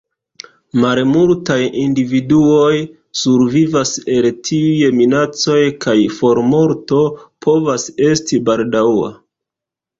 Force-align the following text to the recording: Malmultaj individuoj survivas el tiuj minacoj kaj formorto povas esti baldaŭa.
Malmultaj 0.83 1.57
individuoj 1.81 2.79
survivas 3.25 3.93
el 4.15 4.29
tiuj 4.49 4.91
minacoj 5.03 5.61
kaj 5.87 5.97
formorto 6.17 7.05
povas 7.49 7.89
esti 8.11 8.45
baldaŭa. 8.51 9.17